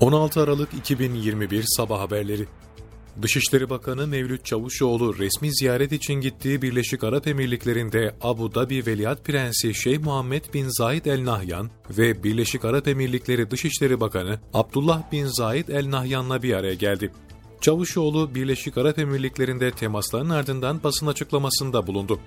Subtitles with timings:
[0.00, 2.46] 16 Aralık 2021 Sabah Haberleri
[3.22, 9.74] Dışişleri Bakanı Mevlüt Çavuşoğlu resmi ziyaret için gittiği Birleşik Arap Emirlikleri'nde Abu Dhabi Veliaht Prensi
[9.74, 15.68] Şeyh Muhammed bin Zayed El Nahyan ve Birleşik Arap Emirlikleri Dışişleri Bakanı Abdullah bin Zayed
[15.68, 17.12] El Nahyan'la bir araya geldi.
[17.60, 22.20] Çavuşoğlu Birleşik Arap Emirlikleri'nde temasların ardından basın açıklamasında bulundu.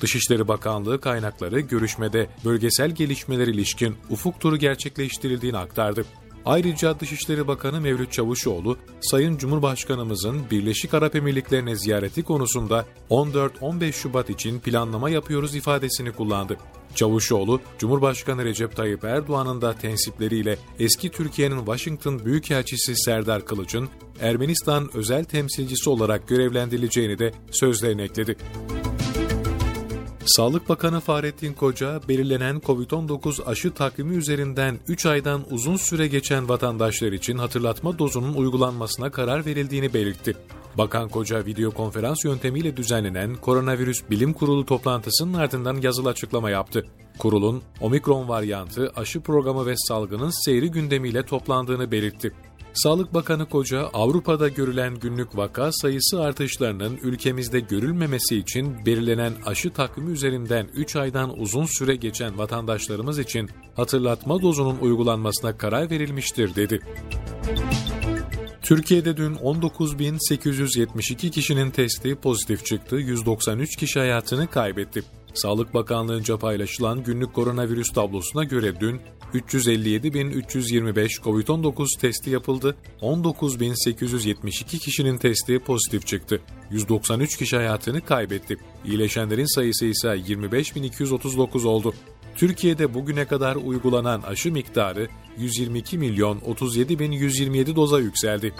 [0.00, 6.04] Dışişleri Bakanlığı kaynakları görüşmede bölgesel gelişmeler ilişkin ufuk turu gerçekleştirildiğini aktardı.
[6.48, 14.60] Ayrıca Dışişleri Bakanı Mevlüt Çavuşoğlu, Sayın Cumhurbaşkanımızın Birleşik Arap Emirlikleri'ne ziyareti konusunda 14-15 Şubat için
[14.60, 16.56] planlama yapıyoruz ifadesini kullandı.
[16.94, 23.88] Çavuşoğlu, Cumhurbaşkanı Recep Tayyip Erdoğan'ın da tensipleriyle eski Türkiye'nin Washington Büyükelçisi Serdar Kılıç'ın
[24.20, 28.36] Ermenistan özel temsilcisi olarak görevlendirileceğini de sözlerine ekledi.
[30.28, 37.12] Sağlık Bakanı Fahrettin Koca, belirlenen COVID-19 aşı takvimi üzerinden 3 aydan uzun süre geçen vatandaşlar
[37.12, 40.36] için hatırlatma dozunun uygulanmasına karar verildiğini belirtti.
[40.78, 46.86] Bakan Koca video konferans yöntemiyle düzenlenen Koronavirüs Bilim Kurulu toplantısının ardından yazılı açıklama yaptı.
[47.18, 52.32] Kurulun omikron varyantı, aşı programı ve salgının seyri gündemiyle toplandığını belirtti.
[52.82, 60.10] Sağlık Bakanı Koca, Avrupa'da görülen günlük vaka sayısı artışlarının ülkemizde görülmemesi için belirlenen aşı takvimi
[60.10, 66.80] üzerinden 3 aydan uzun süre geçen vatandaşlarımız için hatırlatma dozunun uygulanmasına karar verilmiştir dedi.
[68.62, 75.02] Türkiye'de dün 19.872 kişinin testi pozitif çıktı, 193 kişi hayatını kaybetti.
[75.34, 79.00] Sağlık Bakanlığı'nca paylaşılan günlük koronavirüs tablosuna göre dün
[79.34, 86.40] 357.325 COVID-19 testi yapıldı, 19.872 kişinin testi pozitif çıktı.
[86.70, 88.56] 193 kişi hayatını kaybetti.
[88.84, 91.94] İyileşenlerin sayısı ise 25.239 oldu.
[92.36, 98.54] Türkiye'de bugüne kadar uygulanan aşı miktarı 122 milyon 37 bin 127 doza yükseldi.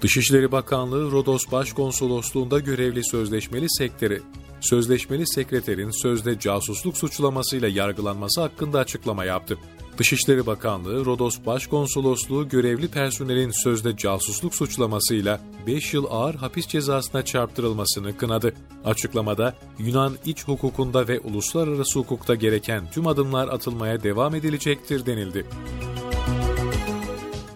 [0.00, 4.22] Dışişleri Bakanlığı Rodos Başkonsolosluğunda görevli sözleşmeli sektörü
[4.60, 9.58] sözleşmeli sekreterin sözde casusluk suçlamasıyla yargılanması hakkında açıklama yaptı.
[9.98, 18.16] Dışişleri Bakanlığı, Rodos Başkonsolosluğu görevli personelin sözde casusluk suçlamasıyla 5 yıl ağır hapis cezasına çarptırılmasını
[18.16, 18.54] kınadı.
[18.84, 25.46] Açıklamada, Yunan iç hukukunda ve uluslararası hukukta gereken tüm adımlar atılmaya devam edilecektir denildi.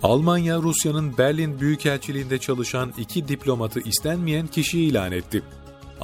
[0.02, 5.42] Almanya, Rusya'nın Berlin Büyükelçiliğinde çalışan iki diplomatı istenmeyen kişi ilan etti.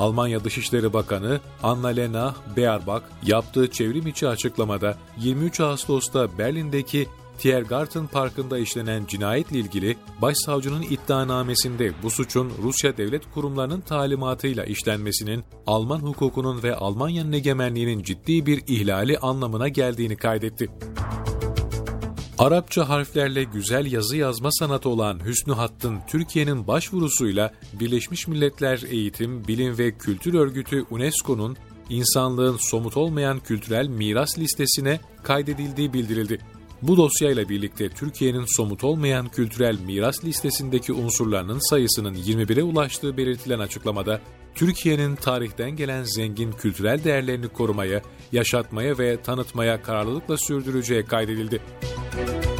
[0.00, 7.06] Almanya Dışişleri Bakanı Annalena Baerbock yaptığı çevrim içi açıklamada 23 Ağustos'ta Berlin'deki
[7.38, 16.00] Tiergarten Parkı'nda işlenen cinayetle ilgili başsavcının iddianamesinde bu suçun Rusya devlet kurumlarının talimatıyla işlenmesinin Alman
[16.00, 20.70] hukukunun ve Almanya'nın egemenliğinin ciddi bir ihlali anlamına geldiğini kaydetti.
[22.40, 29.78] Arapça harflerle güzel yazı yazma sanatı olan Hüsnü Hatt'ın Türkiye'nin başvurusuyla Birleşmiş Milletler Eğitim, Bilim
[29.78, 31.56] ve Kültür Örgütü UNESCO'nun
[31.88, 36.38] insanlığın somut olmayan kültürel miras listesine kaydedildiği bildirildi.
[36.82, 44.20] Bu dosyayla birlikte Türkiye'nin somut olmayan kültürel miras listesindeki unsurlarının sayısının 21'e ulaştığı belirtilen açıklamada,
[44.54, 48.02] Türkiye'nin tarihten gelen zengin kültürel değerlerini korumaya,
[48.32, 51.60] yaşatmaya ve tanıtmaya kararlılıkla sürdüreceği kaydedildi.
[52.12, 52.59] Bye.